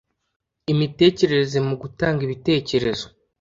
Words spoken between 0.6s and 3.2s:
imitekerereze, mu gutanga ibitekerezo